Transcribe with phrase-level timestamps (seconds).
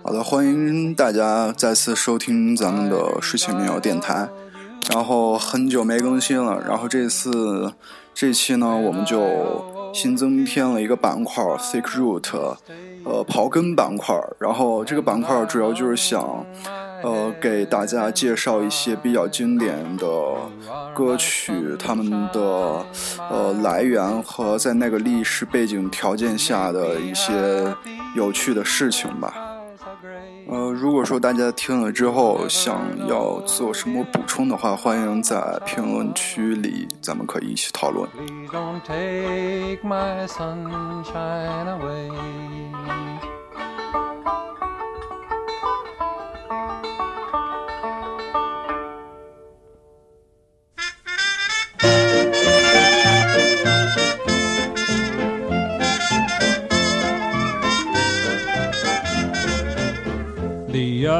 [0.00, 4.28] 好的，欢迎大家再次收听咱们的睡前民谣电台。
[4.90, 7.72] 然后很久没更新了，然后这次
[8.12, 12.56] 这期呢，我们就新增添了一个板块 “Thick Root”，
[13.04, 14.16] 呃，刨根板块。
[14.40, 16.44] 然后这个板块主要就是想，
[17.04, 20.06] 呃，给大家介绍一些比较经典的
[20.92, 22.84] 歌曲，他们的
[23.30, 27.72] 呃来源和在那个历史背景条件下的一些
[28.16, 29.32] 有趣的事情吧。
[30.52, 38.06] 呃，如果说大家听了之后想要做什么补充的话，欢迎在评论区里，咱们可以一起讨论。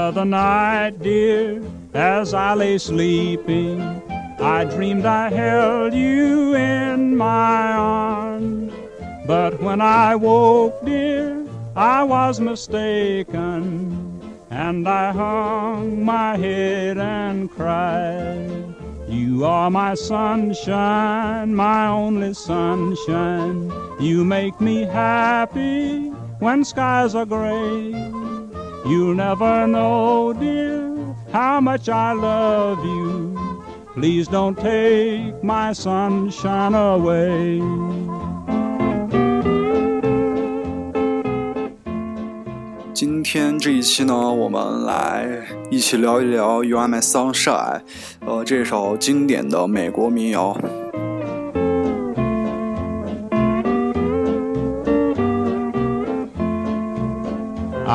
[0.03, 1.62] Other night, dear,
[1.95, 3.81] as I lay sleeping,
[4.41, 8.73] I dreamed I held you in my arms.
[9.27, 13.70] But when I woke, dear, I was mistaken,
[14.50, 18.74] and I hung my head and cried.
[19.08, 23.70] You are my sunshine, my only sunshine.
[24.01, 26.08] You make me happy
[26.41, 28.31] when skies are gray.
[28.84, 33.38] You'll never know, dear, how much I love you.
[33.94, 37.62] Please don't take my sunshine away.
[42.92, 45.28] 今天这一期呢，我们来
[45.70, 47.80] 一起聊一聊《You Are My Sunshine》，
[48.26, 50.56] 呃，这首经典的美国民谣。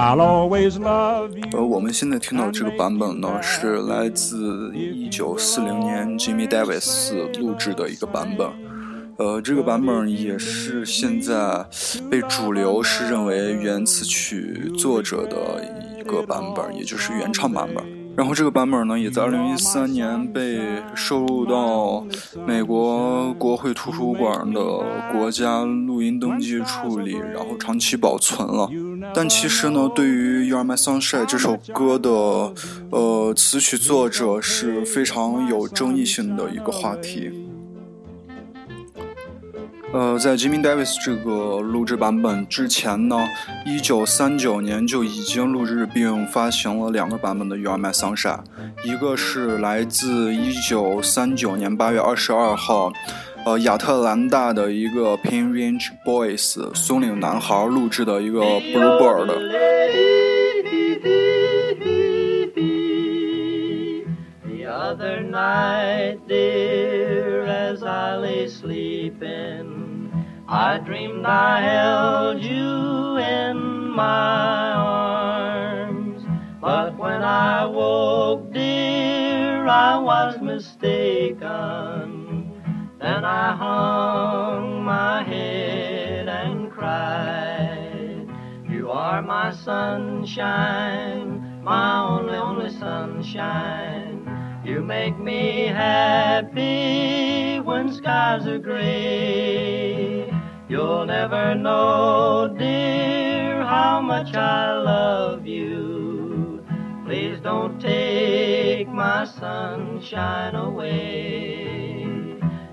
[0.07, 1.43] I'll always love you.
[1.51, 8.49] 呃，我们现在听到这个版本呢，是来自一九四零年 Jimmy Davis 录制的一个版本。
[9.17, 11.65] 呃，这个版本也是现在
[12.09, 15.61] 被主流是认为原词曲作者的
[15.99, 17.83] 一个版本，也就是原唱版本。
[18.17, 20.59] 然后这个版本呢，也在二零一三年被
[20.95, 22.03] 收录到
[22.47, 24.59] 美国国会图书馆的
[25.11, 28.67] 国家录音登记处里，然后长期保存了。
[29.13, 32.09] 但其实呢，对于《You Are My Sunshine》这首歌的
[32.89, 37.46] 呃词曲作者是非常有争议性的一个话题。
[39.93, 43.17] 呃，在 Jimmy Davis 这个录制版本之前呢，
[43.65, 48.39] 一九三九年就已经录制并发行了两个版本的《You Are My Sunshine》，
[48.83, 52.91] 一个是来自一九三九年八月二十二号，
[53.45, 59.31] 呃，亚特兰大的一个 Pin Range Boys 松岭男孩录制的一个 Bluebird。
[64.97, 65.17] The
[70.49, 76.23] I dreamed I held you in my arms.
[76.61, 81.43] But when I woke, dear, I was mistaken.
[82.97, 88.25] Then I hung my head and cried.
[88.69, 94.61] You are my sunshine, my only, only sunshine.
[94.63, 99.86] You make me happy when skies are gray.
[100.69, 106.61] You'll never know, dear, how much I love you.
[107.05, 111.95] Please don't take my sunshine away.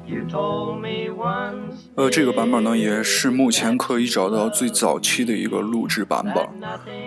[0.04, 1.84] You told me once.
[1.94, 6.44] 呃，这个版本呢，也是目前可以找到最早期的一个录制版本。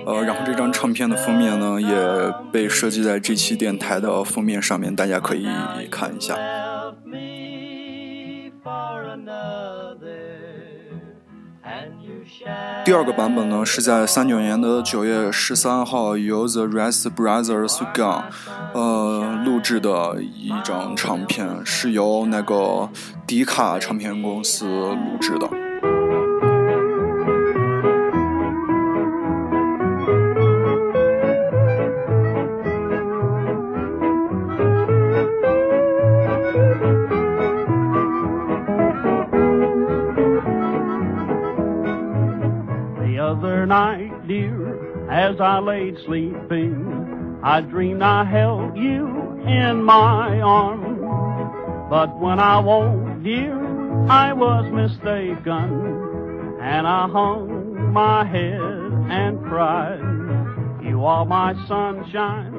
[0.06, 5.46] 呃，然后这张唱片的封面呢，也被设计在这期电台的封面上面，大家可以
[5.92, 6.38] 看一下。
[12.86, 18.24] 第二个版本呢，是在三九年的九月十三号由 The Rest Brothers Gang，
[18.74, 22.90] 呃录制的一张唱片，是由那个
[23.26, 25.67] 迪卡唱片公司录制的。
[45.38, 49.06] As I laid sleeping, I dreamed I held you
[49.46, 50.98] in my arms.
[51.90, 53.56] But when I woke, dear,
[54.10, 58.60] I was mistaken, and I hung my head
[59.10, 60.02] and cried.
[60.82, 62.52] You are my sunshine,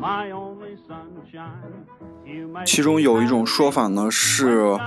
[0.00, 1.84] my only sunshine.
[2.24, 4.78] You make 其中有一种说法呢是，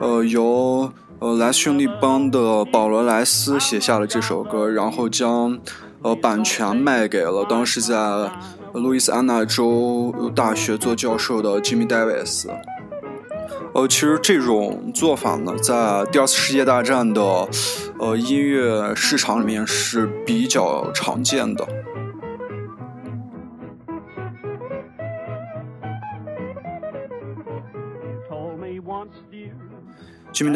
[0.00, 5.58] 呃，由呃莱斯兄弟帮的保罗莱斯写下了这首歌，然后将
[6.02, 8.30] 呃版权卖给了当时在
[8.72, 12.46] 路易斯安那州大学做教授的 Jimmy Davis。
[13.74, 17.22] 呃，其实这种做法呢，在第二次世界大战的
[17.98, 21.66] 呃音乐市场里面是比较常见的。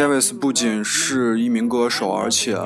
[0.09, 2.57] 维斯不仅是一名歌手，而且，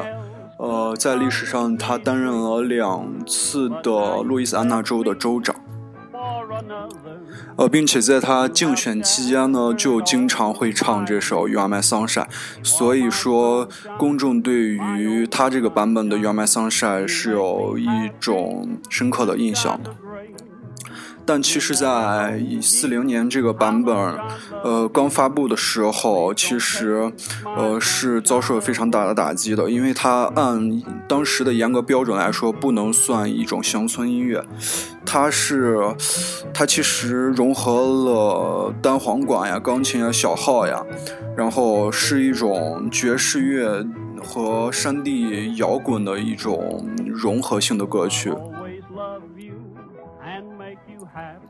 [0.66, 5.54] 呃，在历史上他担任了两次的路易斯安那州的州长，
[7.54, 12.26] 呃，并且在他竞选期间呢，就经常会唱这首《You Are My Sunshine》，
[12.64, 19.94] 所以说公众对于他这个版本的《You Are My Sunshine》是有一种深刻的印象的。
[21.26, 23.94] 但其实，在四零年这个版本，
[24.62, 27.12] 呃，刚发布的时候，其实，
[27.56, 34.40] 呃，是遭受了非常大的打击的，因为它按当时的严格标准来说，不能算一种乡村音乐，
[35.05, 35.81] 它是，
[36.55, 40.81] 它其实融合了单簧管呀、钢琴呀、小号呀，
[41.37, 43.84] 然后是一种爵士乐
[44.23, 48.32] 和山地摇滚的一种融合性的歌曲。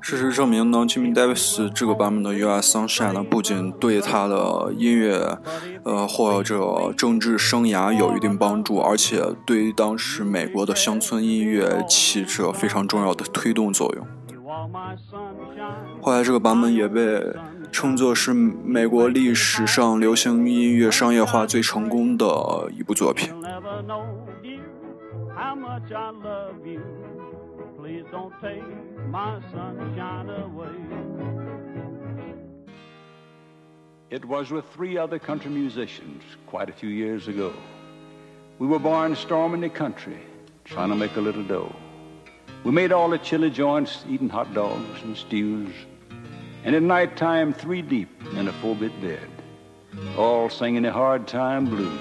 [0.00, 5.38] 事实证明呢，Jimmy Davis 这个版本的《You Are Sunshine》呢，不仅对他的音乐，
[5.82, 14.06] 呃或者政治生涯有一定帮助，而且对于当时美国的乡村音乐起着非常重要的推动作用。
[16.00, 17.20] 后来这个版本也被
[17.72, 23.30] 称作是美国历史上流行音乐商业化最成功的一部作品。
[29.08, 30.68] My sunshine away.
[34.10, 37.54] It was with three other country musicians quite a few years ago.
[38.58, 40.18] We were born storming the country,
[40.64, 41.74] trying to make a little dough.
[42.64, 45.72] We made all the chili joints, eating hot dogs and stews,
[46.64, 49.28] and at night time three deep in a four-bit bed,
[50.18, 52.00] all singing the hard time blues,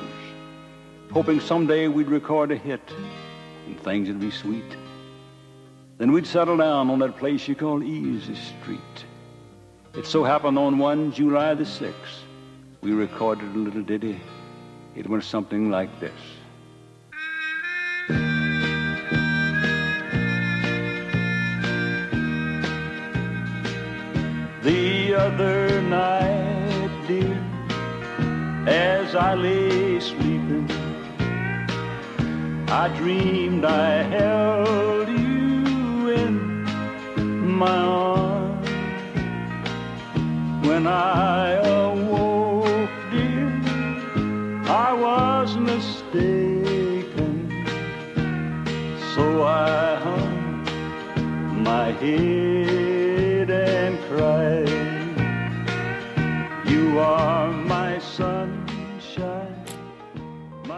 [1.11, 2.81] hoping someday we'd record a hit
[3.67, 4.75] and things would be sweet.
[5.97, 9.05] Then we'd settle down on that place you call Easy Street.
[9.93, 11.93] It so happened on one July the 6th,
[12.81, 14.19] we recorded a little ditty.
[14.93, 16.11] It went something like this.
[24.63, 27.37] The other night, dear,
[28.67, 30.69] as I lay sleeping,
[32.67, 34.84] I dreamed I held
[37.55, 38.69] my arms.
[40.67, 43.49] When I awoke, dear,
[44.67, 47.33] I was mistaken.
[49.13, 52.44] So I hung my head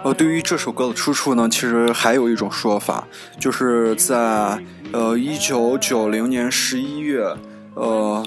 [0.08, 3.06] 呃，对于这首歌的出处呢，其实还有一种说法，
[3.38, 4.58] 就是在
[4.94, 7.36] 呃一九九零年十一月，
[7.74, 8.26] 呃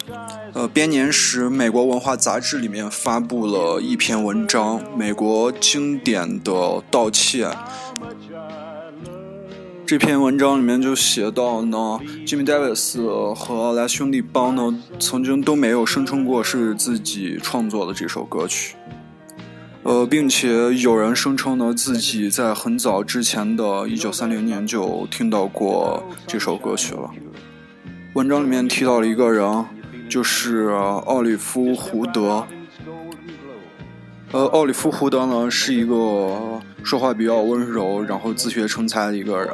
[0.52, 7.48] 呃编年史美国文化杂志里面发布了一篇文章，美国经典的盗窃。
[9.86, 18.76] 这篇文章里面就写到呢，Jimmy Davis 和莱兄弟帮呢曾经都没有声称过是自己创作的这首歌曲。
[19.82, 27.10] 呃，并且有人声称呢，自己在很早之前的1930年就听到过这首歌曲了。
[28.12, 29.64] 文章里面提到了一个人，
[30.08, 30.68] 就是
[31.06, 32.46] 奥利夫·胡德。
[34.32, 39.48] 呃，奥利夫·胡德呢是一个说话比较温柔，然后自学成才的一个人。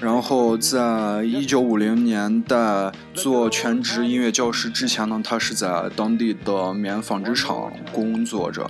[0.00, 0.78] 然后在
[1.22, 8.68] 1950年代做全职音乐教师之前呢，他是在当地的棉纺织厂工作着。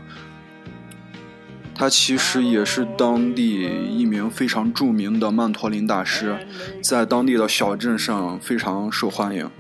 [1.75, 6.37] 他其实也是当地一名非常著名的曼陀林大师，
[6.83, 9.51] 在当地的小镇上非常受欢迎。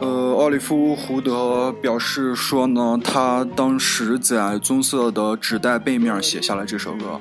[0.00, 7.20] 呃，奥利夫·胡德表示说呢，他当时在棕色的纸袋背面写下了这首歌，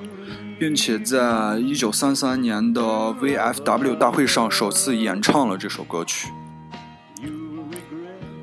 [0.59, 6.29] 并且在一九三三年的 VFW 大会上首次演唱了这首歌曲。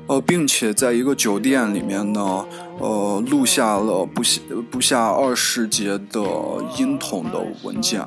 [0.07, 2.45] 呃，并且在一个酒店里面呢，
[2.79, 6.21] 呃，录下了不下不下二十节的
[6.77, 8.05] 音筒的文件，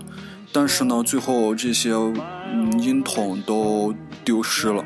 [0.53, 3.95] 但是呢，最后这些嗯音筒都
[4.25, 4.85] 丢失了。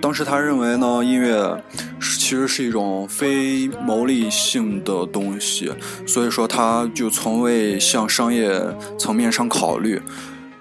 [0.00, 1.62] 当时他认为呢，音乐
[2.00, 5.72] 其实是一种非牟利性的东西，
[6.06, 8.60] 所以说他就从未向商业
[8.98, 10.00] 层面上考虑，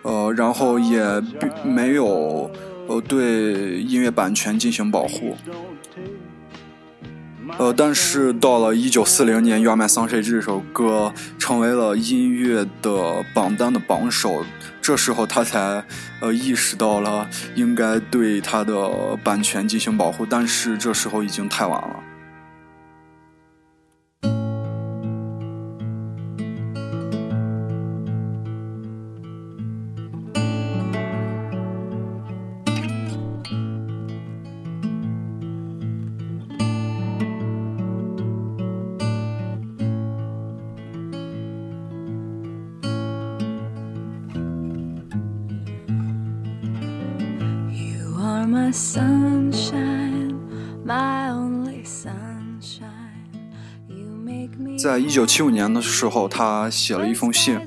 [0.01, 1.03] 呃，然后也
[1.63, 2.49] 没有。
[2.87, 5.37] 呃，对音乐版权进行保护。
[7.57, 14.45] 呃，但是到了一九四零年，《You Are My Sunshine》这首歌成为了音乐的榜单的榜首，
[14.81, 15.83] 这时候他才
[16.19, 21.95] 呃意识到了应该对他的版权进行保护，但是这时候已经太晚了。
[54.77, 57.57] 在一九七五年的时候，他写了一封信，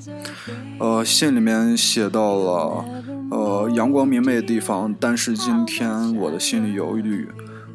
[0.79, 2.85] 呃，信里面写到了，
[3.31, 7.27] 呃，阳光明媚的地方，但是今天我的心里有虑，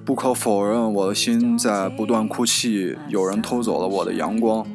[0.04, 4.66] 不可否认，我的心在不断哭泣，有人偷走了我的阳光。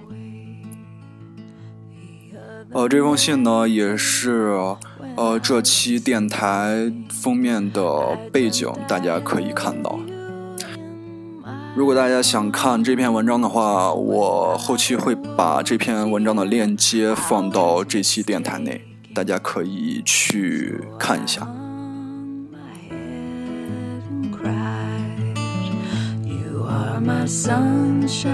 [2.75, 4.59] 呃，这封信呢，也是。
[5.15, 9.97] 呃，这期电台封面的背景大家可以看到。
[11.73, 18.81] 如果大家想看这篇文章的话，我后期会把这篇文章的链接放到这期电台内，
[19.13, 21.47] 大家可以去看一下。
[27.25, 28.25] skies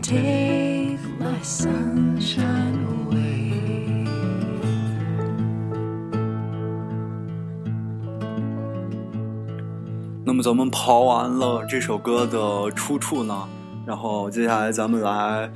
[0.00, 4.06] take my sunshine away.
[10.24, 13.48] 那么咱们刨完了这首歌的出处呢，
[13.86, 15.50] 然后接下来咱们来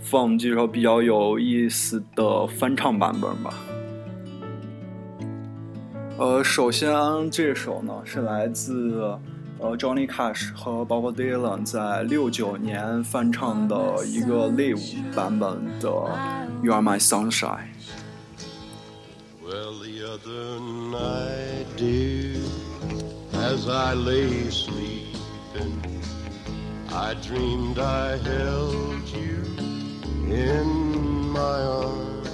[0.00, 3.54] 放几首比较有意思的翻唱版本吧。
[6.18, 6.92] 呃，首先
[7.30, 9.18] 这首呢是来自
[9.59, 14.81] 呃 Johnny Cash 和 Bob Dylan 在六九年翻唱的一个 live
[15.13, 15.87] 版本的
[16.61, 22.41] You Are My Sunshine。Well, the other night, dear,
[23.33, 25.79] as I lay sleeping,
[26.91, 29.43] I dreamed I held you
[30.33, 30.65] in
[31.31, 32.29] my arms.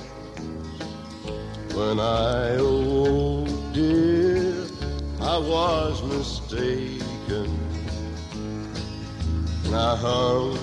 [1.75, 4.65] When I awoke, dear,
[5.19, 7.04] I was mistaken.
[7.28, 7.48] And
[9.74, 10.56] I hung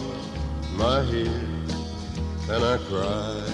[0.77, 1.27] my head
[2.49, 3.49] and I cried.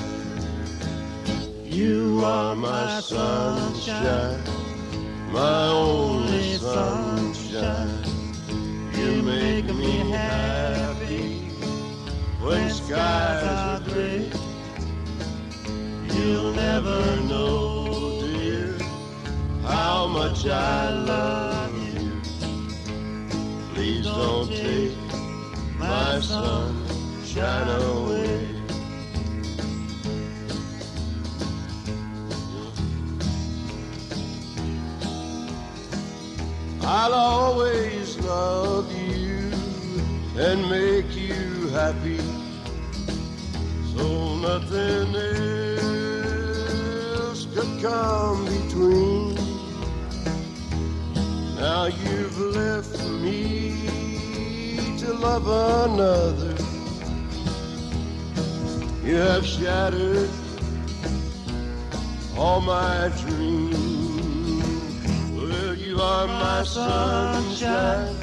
[1.66, 4.44] You are my sunshine,
[5.32, 8.04] my only sunshine.
[8.94, 11.50] You make me happy
[12.44, 14.30] when skies are gray.
[16.14, 18.78] You'll never know dear,
[19.64, 21.49] how much I love
[26.20, 28.48] my sunshine away.
[36.82, 39.52] I'll always love you
[40.38, 42.20] and make you happy.
[43.96, 45.16] So nothing
[47.16, 48.49] else could come
[55.20, 56.56] love another.
[59.04, 60.30] You have shattered
[62.38, 63.76] all my dreams.
[65.36, 68.16] Well, you are my sunshine,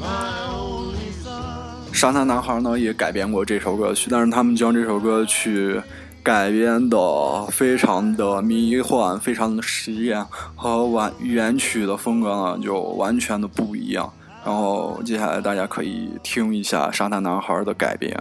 [0.00, 1.92] my only sun.
[1.92, 5.80] 沙滩男孩呢也改编过这首歌曲，但是他们将这首歌曲
[6.22, 10.24] 改编的非常的迷幻，非常的实验，
[10.56, 14.12] 和完原曲的风格呢就完全的不一样。
[14.44, 18.16] 然后接下来大家可以听一下沙滩男孩的改编。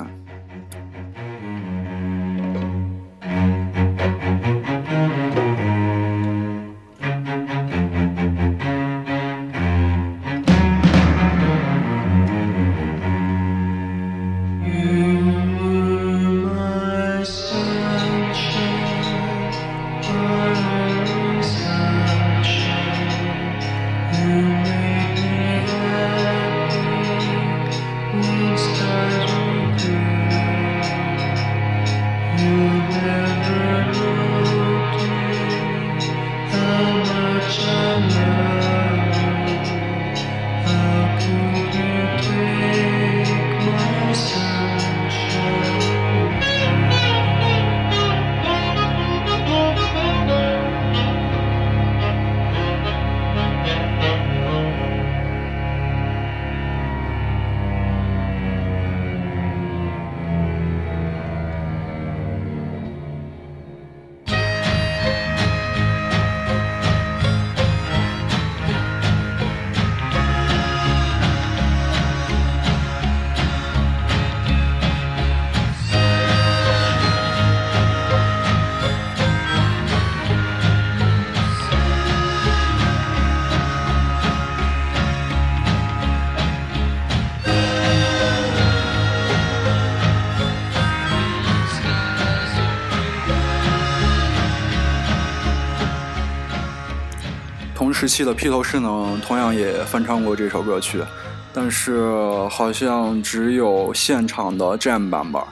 [98.00, 101.04] 时期的披头士呢，同样也翻唱过这首歌曲，
[101.52, 102.00] 但是
[102.48, 105.44] 好像只有现场的 jam 版本，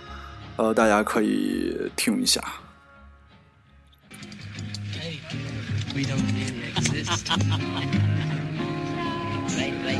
[0.55, 2.41] 呃，大家可以听一下。
[5.93, 7.27] We don't really exist.
[9.57, 9.99] Wait, wait,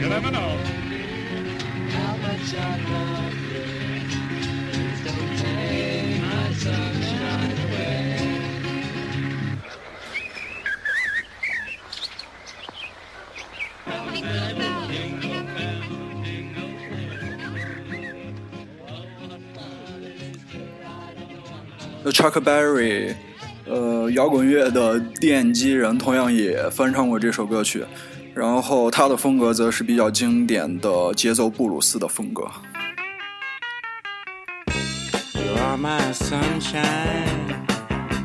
[0.00, 0.58] You never know.
[22.10, 23.14] Chuck Berry，
[23.66, 27.84] 呃，摇滚乐的奠基人，同样也翻唱过这首歌曲。
[28.34, 32.50] 然后他的风格则是比较经典的节奏布鲁斯的风格。
[35.34, 37.54] You are my sunshine,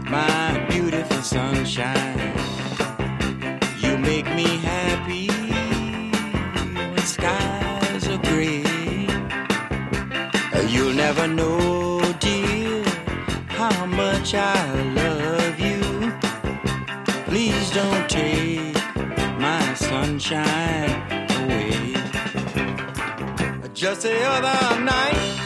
[0.10, 2.18] my beautiful sunshine.
[3.82, 5.30] You make me happy
[6.96, 8.64] when skies are gray.
[10.70, 11.57] You'll never know.
[14.28, 16.12] Much I love you.
[17.26, 18.76] Please don't take
[19.40, 20.90] my sunshine
[21.40, 21.94] away.
[23.74, 25.37] Just the other night,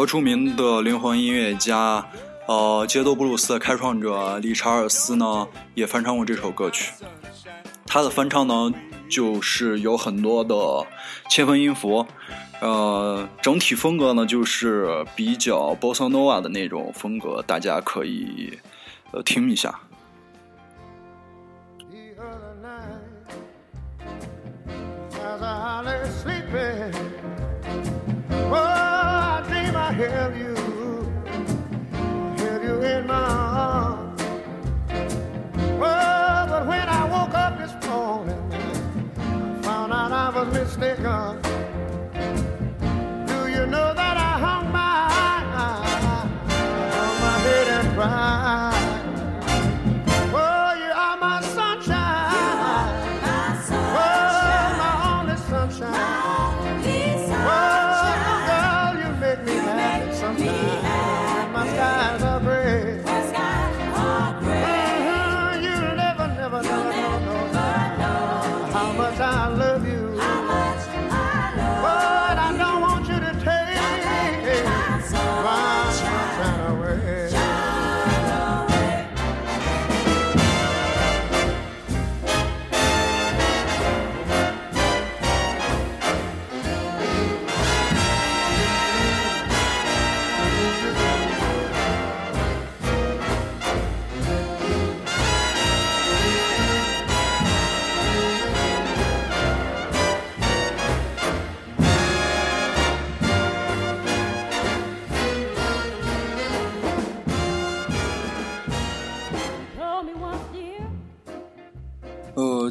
[0.00, 2.02] 国著名的灵魂音乐家，
[2.46, 6.94] 呃，街头布鲁斯的开创者理查尔斯呢，也翻唱过这首歌曲。
[7.84, 8.72] 他的翻唱呢，
[9.10, 10.86] 就是有很多的
[11.28, 12.06] 切分音符，
[12.62, 18.58] 呃，整体风格呢就是比较 bossa nova 的那种风格，大家可以
[19.10, 19.80] 呃听一下。
[30.08, 30.54] Held you,
[32.38, 34.22] held you in my arms.
[35.62, 38.52] Oh, but when I woke up this morning,
[39.18, 41.39] I found out I was mistaken.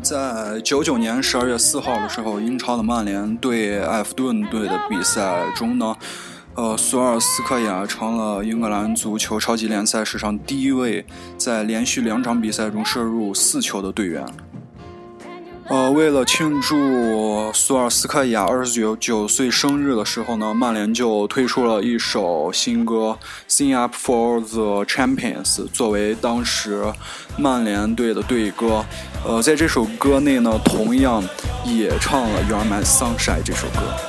[0.10, 5.96] 在九九年十二月四号的时候，英超的曼联对埃弗顿队的比赛中呢，
[6.56, 11.06] 呃，索尔斯克亚成了英格兰足球超级联赛史上第一位
[11.38, 14.26] 在连续两场比赛中射入四球的队员。
[15.70, 23.16] 呃，为了庆祝索尔斯克亚二十九九岁生日的时候呢，曼联就推出了一首新歌
[23.52, 26.84] 《Sing Up for the Champions》作为当时
[27.38, 28.84] 曼联队的队歌。
[29.24, 31.24] 呃，在这首歌内呢，同样
[31.64, 34.09] 也唱了《You Are My Sunshine》这首歌。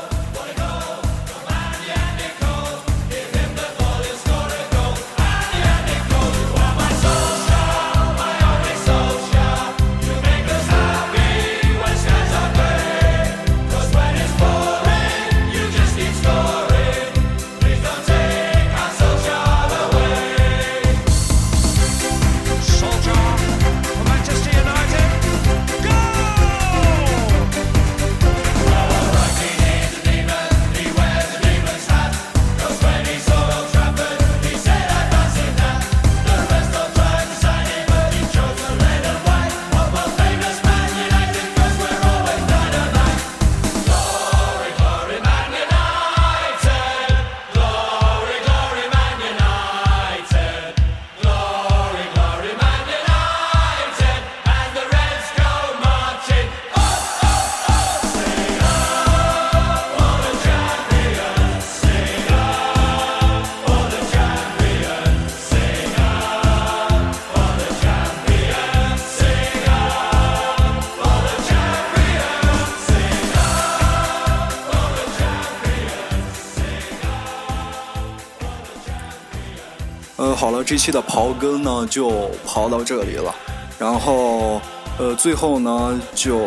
[80.65, 83.35] 这期的刨根呢就刨到这里了，
[83.79, 84.61] 然后
[84.99, 86.47] 呃，最后呢就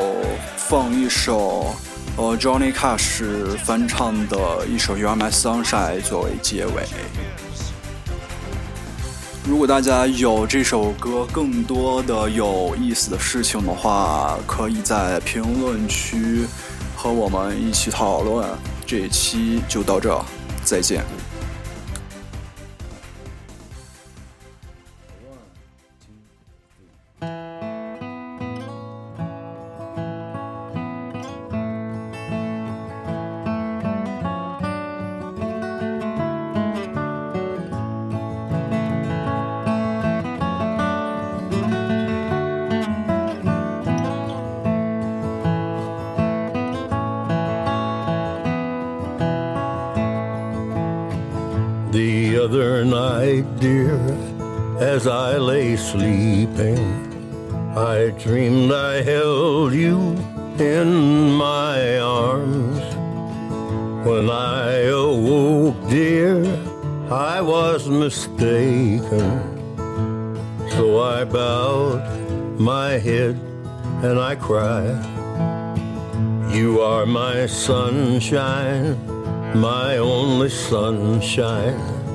[0.55, 1.73] 放一首
[2.15, 3.23] 呃 Johnny Cash
[3.63, 6.83] 翻唱的一首《You Are My Sunshine》作为结尾。
[9.45, 16.45] 如果大家有这首歌更多的有意思的事情的话，可以在评论区
[16.95, 18.47] 和我们一起讨论。
[18.85, 20.17] 这一期就到这，
[20.63, 21.03] 再见。
[53.41, 53.97] Dear,
[54.79, 56.77] as I lay sleeping,
[57.75, 59.97] I dreamed I held you
[60.59, 62.83] in my arms.
[64.05, 66.43] When I awoke, dear,
[67.09, 69.29] I was mistaken.
[70.71, 73.35] So I bowed my head
[74.03, 75.03] and I cried.
[76.53, 78.97] You are my sunshine,
[79.55, 81.92] my only sunshine.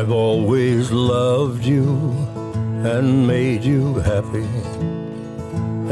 [0.00, 1.84] I've always loved you
[2.90, 4.48] and made you happy,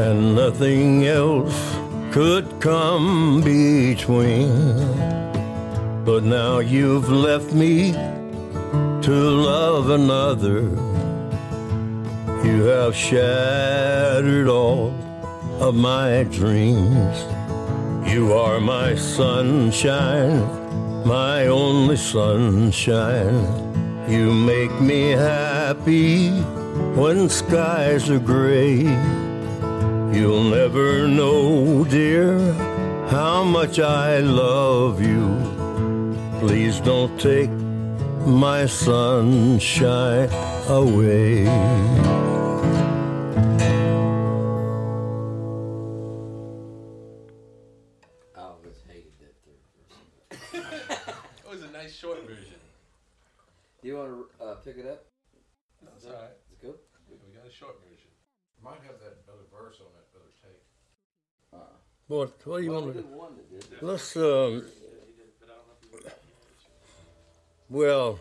[0.02, 1.76] and nothing else
[2.10, 4.48] could come between.
[6.06, 10.62] But now you've left me to love another.
[12.48, 14.88] You have shattered all
[15.60, 17.18] of my dreams.
[18.10, 20.40] You are my sunshine,
[21.04, 23.67] my only sunshine.
[24.08, 26.30] You make me happy
[26.96, 28.76] when skies are gray.
[30.16, 32.38] You'll never know, dear,
[33.10, 35.26] how much I love you.
[36.40, 37.50] Please don't take
[38.26, 40.30] my sunshine
[40.68, 41.46] away.
[48.34, 49.60] I always hated that third
[50.50, 51.14] verse.
[51.44, 52.57] It was a nice short version.
[53.88, 55.06] Do you want to uh, pick it up?
[55.82, 56.24] That's all right.
[56.44, 56.74] Is it good?
[57.08, 58.10] We got a short version.
[58.62, 60.62] Might have that other verse on that other tape.
[61.54, 61.56] Uh,
[62.06, 63.80] What, what do you well, want to did one that did.
[63.82, 64.66] Let's, um,
[67.70, 68.18] well,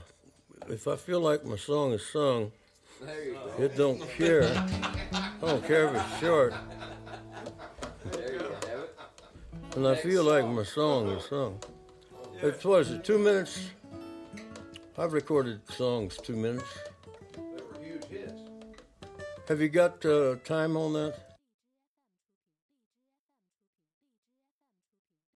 [0.70, 2.54] if I feel like my song is sung,
[3.02, 3.64] There you go.
[3.64, 4.46] it don't care.
[5.12, 6.54] I don't care if it's short.
[8.14, 8.96] There you have it.
[9.76, 11.60] And I feel like my song is sung.
[12.42, 13.72] It's, what is it, two minutes?
[15.00, 16.66] I've recorded songs two minutes.
[17.36, 18.42] They were huge hits.
[19.48, 21.27] Have you got uh, time on that?